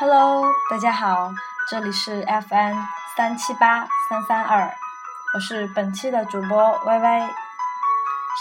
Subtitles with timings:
[0.00, 1.30] Hello，大家好，
[1.68, 2.74] 这里是 FM
[3.14, 4.66] 三七八三三二，
[5.34, 7.28] 我是本期的主播微微。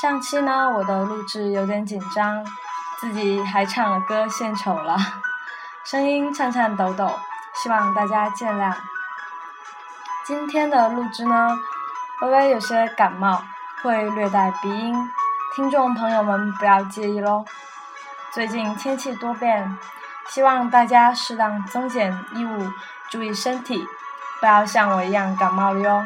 [0.02, 2.46] 上期呢，我的录制有点紧张，
[3.02, 4.96] 自己还唱了歌献丑了，
[5.84, 7.14] 声音颤颤抖抖，
[7.62, 8.74] 希望大家见谅。
[10.26, 11.60] 今天的录制呢，
[12.22, 13.44] 微微有些感冒，
[13.84, 14.96] 会略带鼻音，
[15.58, 17.44] 听众朋友们不要介意喽。
[18.32, 19.78] 最近天气多变。
[20.30, 22.72] 希望大家适当增减衣物，
[23.10, 23.84] 注意身体，
[24.40, 26.06] 不要像我一样感冒了哟。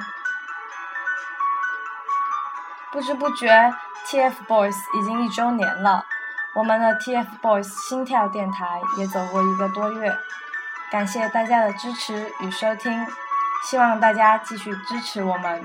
[2.92, 3.74] 不知不觉
[4.06, 6.06] ，TFBOYS 已经一周年了，
[6.54, 10.18] 我们的 TFBOYS 心跳电台也走过一个多月，
[10.90, 13.06] 感谢大家的支持与收听，
[13.64, 15.64] 希望大家继续支持我们。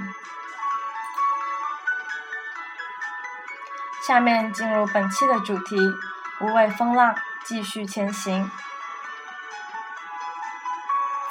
[4.06, 5.76] 下面进入本期的主题：
[6.40, 7.14] 无畏风浪。
[7.48, 8.50] 继续前行，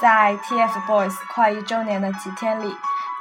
[0.01, 2.75] 在 TFBOYS 快一周年的几天里，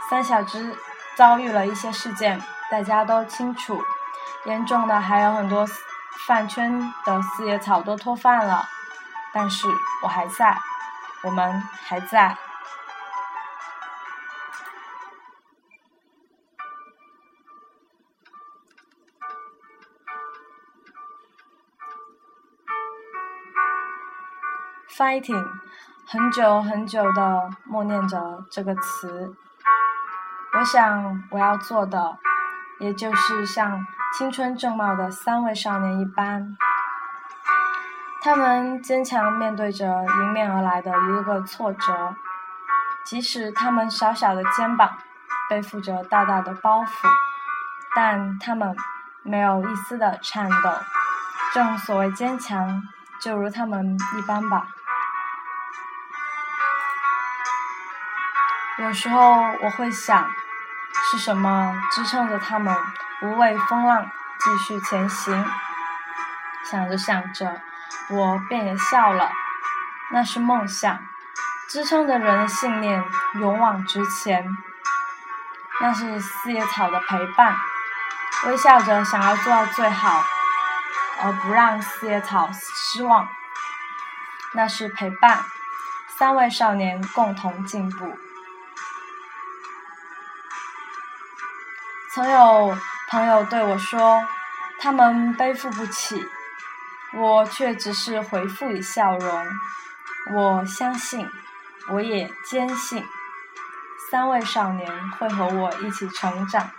[0.08, 0.75] 三小只
[1.14, 3.84] 遭遇了一些事件，大家都清楚。
[4.47, 5.67] 严重的还有很多
[6.27, 8.67] 饭圈的四叶草都脱饭了，
[9.34, 9.67] 但是
[10.02, 10.56] 我还在，
[11.22, 12.34] 我们还在。
[24.97, 25.47] Fighting，
[26.06, 29.36] 很久很久的默念着这个词。
[30.55, 32.16] 我想我要做的，
[32.78, 33.84] 也就是像
[34.17, 36.56] 青春正茂的三位少年一般，
[38.22, 42.14] 他们坚强面对着迎面而来的一个个挫折，
[43.05, 44.97] 即使他们小小的肩膀
[45.50, 47.06] 背负着大大的包袱，
[47.94, 48.74] 但他们
[49.22, 50.70] 没有一丝的颤抖。
[51.52, 52.83] 正所谓坚强，
[53.20, 54.69] 就如他们一般吧。
[58.78, 59.18] 有时候
[59.62, 60.30] 我会想，
[61.11, 62.77] 是什么支撑着他们
[63.23, 65.46] 无畏风浪继续前行？
[66.70, 67.62] 想着想着，
[68.11, 69.30] 我便也笑了。
[70.12, 70.98] 那是梦想，
[71.70, 73.02] 支撑着人的信念
[73.36, 74.46] 勇往直前。
[75.80, 77.56] 那是四叶草的陪伴，
[78.45, 80.22] 微笑着想要做到最好，
[81.22, 83.27] 而不让四叶草失望。
[84.52, 85.42] 那是陪伴，
[86.08, 88.18] 三位少年共同进步。
[92.16, 92.74] 曾有
[93.10, 94.24] 朋友对我说
[94.80, 96.18] ：“他们背负不起。”
[97.12, 99.46] 我却只是回复以笑容。
[100.34, 101.28] 我相信，
[101.90, 103.04] 我也坚信，
[104.10, 106.70] 三位少年会和我一起成长。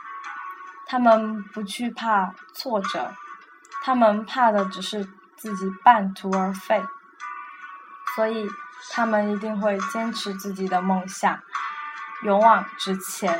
[0.87, 3.13] 他们不惧怕挫折，
[3.85, 6.83] 他们怕的只是自己半途而废。
[8.15, 8.47] 所以，
[8.91, 11.39] 他们一定会坚持自己的梦想，
[12.23, 13.39] 勇往直前。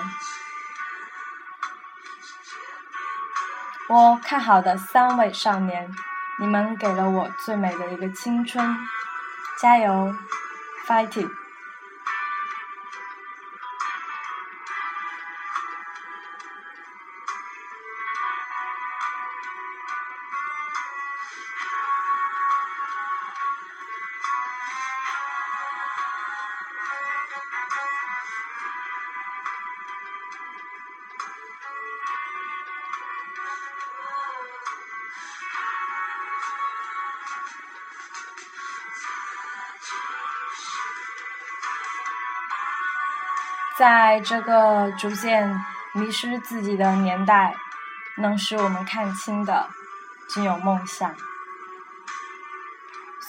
[3.89, 5.89] 我看好的三位少年，
[6.39, 8.75] 你们给了我最美的一个青春，
[9.61, 10.13] 加油
[10.85, 11.29] ，fighting！
[43.77, 45.47] 在这个逐渐
[45.93, 47.53] 迷失自己的年代，
[48.15, 49.69] 能使我们看清的，
[50.29, 51.13] 仅有梦想。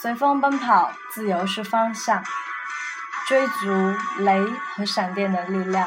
[0.00, 2.25] 随风奔跑，自由是方向。
[3.26, 4.42] 追逐雷
[4.75, 5.86] 和闪电的力量，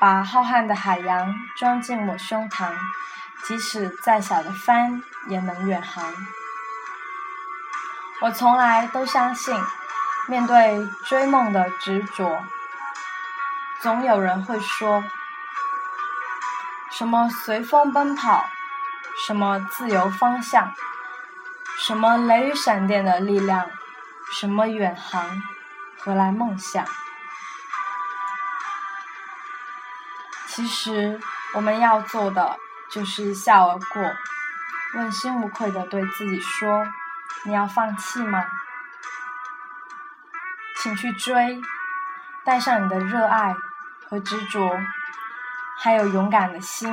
[0.00, 2.72] 把浩瀚的海洋装进我胸膛，
[3.44, 6.12] 即使再小的帆也能远航。
[8.22, 9.56] 我从来都相信，
[10.26, 12.42] 面对追梦的执着。
[13.80, 15.04] 总有人会说，
[16.90, 18.44] 什么随风奔跑，
[19.24, 20.74] 什么自由方向，
[21.86, 23.70] 什么雷雨闪电的力量，
[24.32, 25.42] 什么远航，
[26.00, 26.84] 何来梦想？
[30.48, 31.20] 其实
[31.54, 32.58] 我们要做的
[32.90, 34.12] 就是一笑而过，
[34.96, 36.84] 问心无愧的对自己说：
[37.44, 38.44] 你要放弃吗？
[40.82, 41.60] 请去追，
[42.44, 43.54] 带上你的热爱。
[44.08, 44.74] 和执着，
[45.82, 46.90] 还有勇敢的心，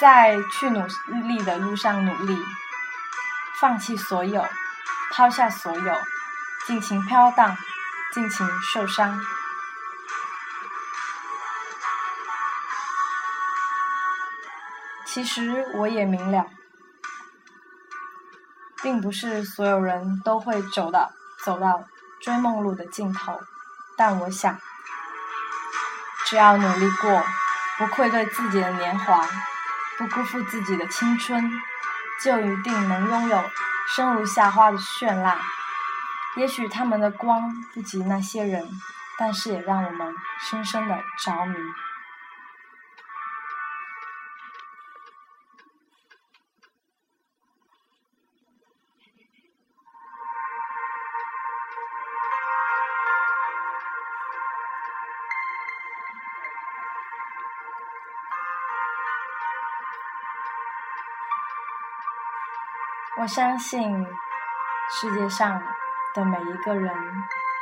[0.00, 0.84] 在去努
[1.28, 2.36] 力的路上努力，
[3.60, 4.44] 放弃所有，
[5.12, 5.94] 抛下所有，
[6.66, 7.56] 尽情飘荡，
[8.12, 9.16] 尽情受伤。
[15.06, 16.44] 其实我也明了，
[18.82, 21.12] 并不是所有人都会走到
[21.44, 21.84] 走到
[22.20, 23.40] 追梦路的尽头，
[23.96, 24.58] 但我想，
[26.26, 27.24] 只要努力过，
[27.78, 29.26] 不愧对自己的年华，
[29.96, 31.50] 不辜负自己的青春，
[32.22, 33.44] 就一定能拥有
[33.94, 35.38] 生如夏花的绚烂。
[36.36, 38.68] 也许他们的光不及那些人，
[39.18, 40.14] 但是也让我们
[40.50, 41.56] 深深的着迷。
[63.18, 64.06] 我相信，
[64.90, 65.62] 世界上
[66.14, 66.94] 的每一个人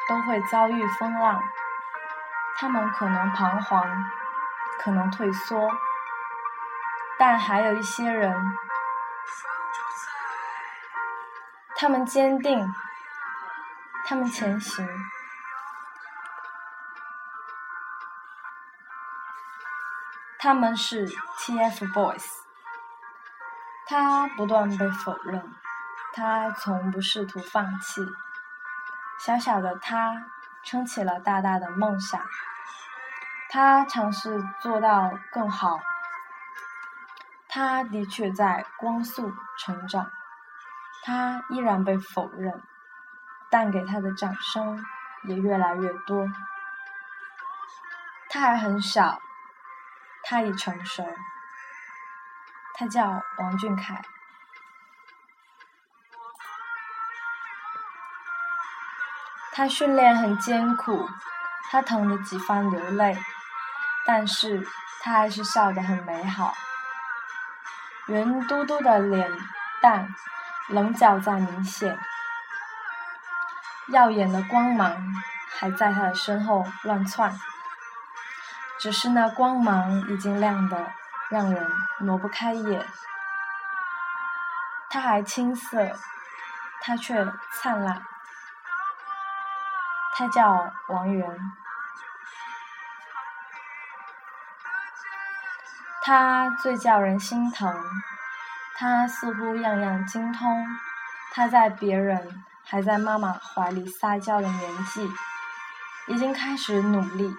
[0.09, 1.41] 都会遭遇风浪，
[2.57, 4.05] 他们可能彷徨，
[4.81, 5.71] 可能退缩，
[7.17, 8.35] 但还有一些人，
[11.77, 12.69] 他们坚定，
[14.05, 14.89] 他们前行，
[20.41, 22.44] 他们是 TFBOYS。
[23.87, 25.53] 他不断被否认，
[26.15, 28.01] 他从不试图放弃。
[29.21, 30.25] 小小的他
[30.65, 32.21] 撑起了大大的梦想，
[33.51, 35.81] 他尝试做到更好。
[37.49, 40.11] 他的确在光速成长，
[41.05, 42.63] 他依然被否认，
[43.51, 44.85] 但给他的掌声
[45.25, 46.27] 也越来越多。
[48.31, 49.21] 他还很小，
[50.25, 51.07] 他已成熟。
[52.77, 54.03] 他叫王俊凯，
[59.53, 61.09] 他训练很艰苦，
[61.71, 63.17] 他疼得几番流泪，
[64.05, 64.67] 但是
[65.01, 66.53] 他还是笑得很美好。
[68.09, 69.31] 圆嘟嘟的脸
[69.81, 70.13] 蛋，
[70.69, 71.97] 棱角在明显，
[73.87, 75.15] 耀眼的光芒
[75.57, 77.39] 还在他的身后乱窜，
[78.81, 80.93] 只是那光芒已经亮得。
[81.31, 82.87] 让人挪不开眼，
[84.91, 85.99] 他还青涩，
[86.81, 88.03] 他却灿烂。
[90.17, 91.53] 他叫王源，
[96.03, 97.75] 他最叫人心疼。
[98.77, 100.67] 他似乎样样精通，
[101.33, 105.09] 他在别人还在妈妈怀里撒娇的年纪，
[106.09, 107.35] 已经开始努力。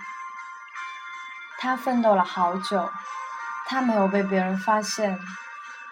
[1.59, 2.91] 他奋斗了好久。
[3.67, 5.19] 他没有被别人发现，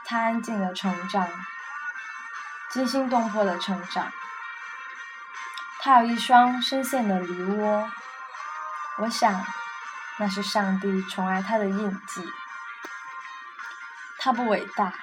[0.06, 1.28] 他安静的成长，
[2.70, 4.12] 惊心动魄的成长。
[5.80, 7.92] 他有一双深陷的梨窝，
[9.00, 9.46] 我想，
[10.18, 12.26] 那是上帝宠爱他的印记。
[14.20, 14.94] 他不伟大，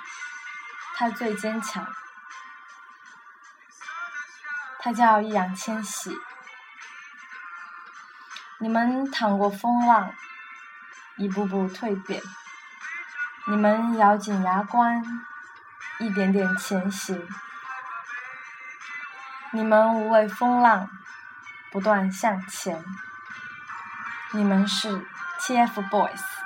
[0.96, 1.86] 他最坚强。
[4.78, 6.16] 他叫易烊千玺。
[8.58, 10.14] 你们淌过风浪，
[11.16, 12.22] 一步步蜕变。
[13.46, 15.02] 你们咬紧牙关，
[15.98, 17.26] 一点点前行。
[19.52, 20.88] 你们无畏风浪，
[21.72, 22.84] 不断向前。
[24.32, 25.04] 你们是
[25.40, 26.39] TFBOYS。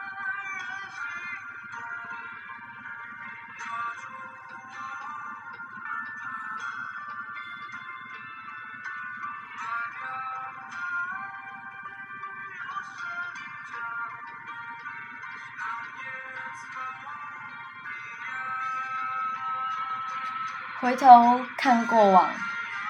[20.84, 22.30] 回头看过往，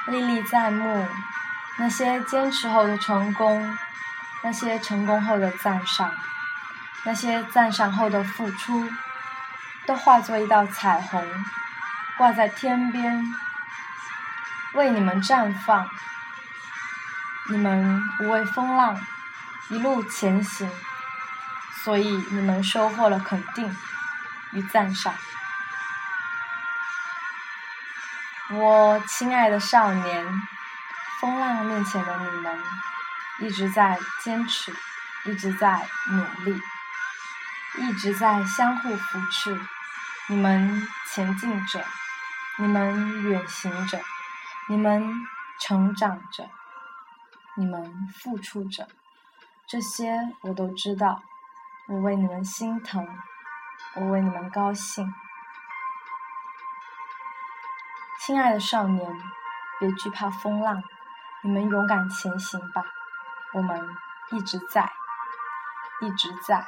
[0.09, 1.07] 历历在目。
[1.79, 3.79] 那些坚持后的成功，
[4.43, 6.13] 那些成功后的赞赏，
[7.05, 8.91] 那些赞赏后的付出，
[9.87, 11.25] 都化作一道彩虹，
[12.19, 13.33] 挂在天边，
[14.73, 15.89] 为你们绽放。
[17.49, 19.01] 你们无畏风浪，
[19.69, 20.69] 一路前行，
[21.85, 23.73] 所以你们收获了肯定
[24.51, 25.15] 与赞赏。
[28.57, 30.27] 我亲爱的少年，
[31.21, 32.59] 风浪面前的你们，
[33.41, 34.73] 一直在坚持，
[35.25, 36.61] 一直在努力，
[37.79, 39.61] 一直在相互扶持。
[40.29, 41.85] 你们前进着，
[42.59, 44.01] 你们远行着，
[44.69, 45.13] 你们
[45.61, 46.49] 成长着，
[47.57, 48.87] 你们付出着，
[49.67, 51.23] 这些我都知道。
[51.89, 53.07] 我为你们心疼，
[53.97, 55.13] 我为你们高兴。
[58.27, 59.07] 亲爱的少年，
[59.79, 60.83] 别惧怕风浪，
[61.43, 62.83] 你们勇敢前行吧，
[63.53, 63.87] 我们
[64.31, 64.91] 一直在，
[66.01, 66.65] 一直在。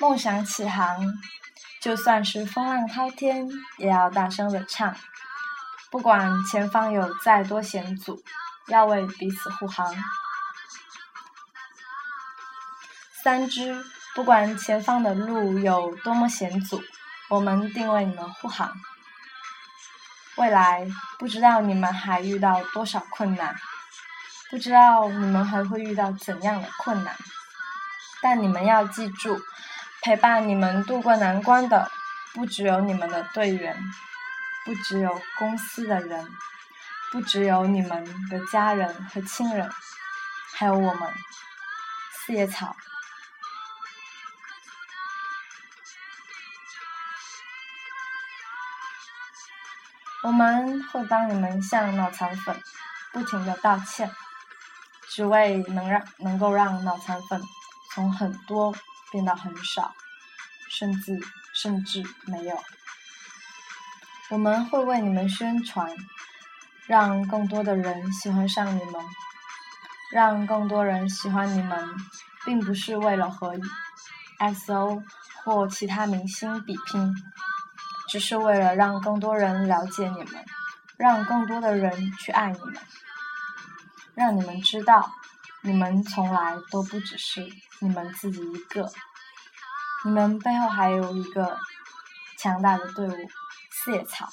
[0.00, 0.98] 梦想起航，
[1.80, 3.48] 就算是风浪滔天，
[3.78, 4.94] 也要大声的唱。
[5.88, 8.20] 不管前方有再多险阻，
[8.66, 9.94] 要为彼此护航。
[13.22, 13.84] 三只，
[14.16, 16.82] 不管前方的路有多么险阻，
[17.28, 18.72] 我们定为你们护航。
[20.36, 20.84] 未来
[21.20, 23.54] 不知道你们还遇到多少困难，
[24.50, 27.16] 不知道你们还会遇到怎样的困难，
[28.20, 29.40] 但你们要记住。
[30.04, 31.90] 陪伴你们渡过难关的，
[32.34, 33.74] 不只有你们的队员，
[34.66, 36.28] 不只有公司的人，
[37.10, 39.66] 不只有你们的家人和亲人，
[40.52, 41.10] 还有我们
[42.12, 42.76] 四叶草。
[50.22, 52.54] 我们会帮你们向脑残粉
[53.10, 54.14] 不停的道歉，
[55.08, 57.40] 只为能让能够让脑残粉
[57.94, 58.74] 从很多。
[59.14, 59.94] 变得很少，
[60.68, 61.16] 甚至
[61.52, 62.58] 甚至没有。
[64.28, 65.88] 我们会为你们宣传，
[66.88, 68.94] 让更多的人喜欢上你们，
[70.10, 71.88] 让更多人喜欢你们，
[72.44, 73.54] 并不是为了和
[74.38, 75.00] S.O
[75.44, 77.14] 或其他明星比拼，
[78.08, 80.44] 只是为了让更多人了解你们，
[80.96, 82.74] 让更多的人去爱你们，
[84.16, 85.08] 让你们知道，
[85.60, 87.48] 你们从来都不只是。
[87.84, 88.90] 你们自己一个，
[90.06, 91.58] 你们背后还有一个
[92.38, 93.30] 强大的队伍——
[93.70, 94.26] 四叶草。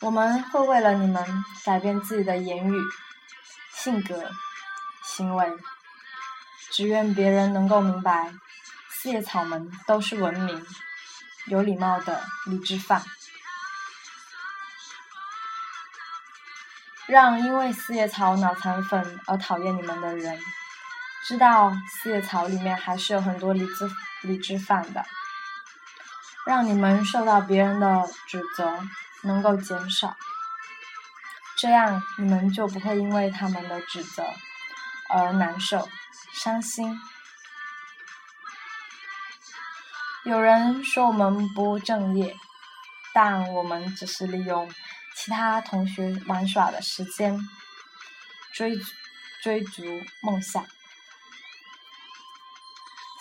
[0.00, 1.24] 我们会为了你们
[1.64, 2.78] 改变自己的言语、
[3.72, 4.30] 性格、
[5.02, 5.50] 行为，
[6.70, 8.30] 只愿别人能够明白，
[8.90, 10.66] 四叶草们都是文明、
[11.46, 13.02] 有礼貌的理智犯。
[17.10, 20.38] 让因为四叶草脑残粉而讨厌你们的人，
[21.26, 23.90] 知道四叶草里面还是有很多理智
[24.22, 25.04] 理智犯的。
[26.46, 28.78] 让你们受到别人的指责
[29.22, 30.16] 能够减少，
[31.58, 34.24] 这样你们就不会因为他们的指责
[35.12, 35.88] 而难受、
[36.32, 36.96] 伤心。
[40.22, 42.36] 有人说我们不务正业，
[43.12, 44.70] 但我们只是利用。
[45.22, 47.38] 其他同学玩耍的时间，
[48.54, 48.74] 追
[49.42, 49.82] 追逐
[50.22, 50.66] 梦想。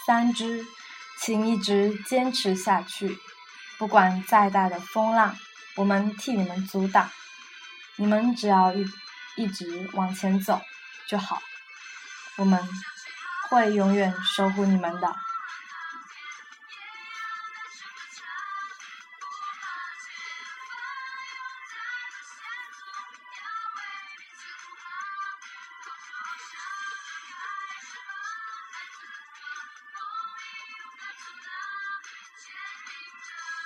[0.07, 0.65] 三只，
[1.19, 3.19] 请一直坚持下去，
[3.77, 5.37] 不管再大的风浪，
[5.75, 7.11] 我们替你们阻挡。
[7.97, 8.85] 你们只要一
[9.35, 10.61] 一直往前走
[11.05, 11.41] 就好，
[12.37, 12.65] 我们
[13.49, 15.13] 会永远守护你们的。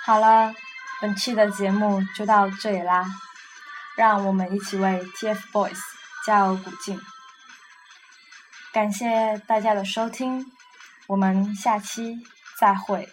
[0.06, 0.52] 好了，
[1.00, 3.06] 本期的节目就到这里啦，
[3.96, 5.78] 让我们一起为 TFBOYS
[6.26, 7.00] 加油鼓劲！
[8.70, 10.44] 感谢大家的收听，
[11.06, 12.18] 我们下期
[12.60, 13.08] 再会。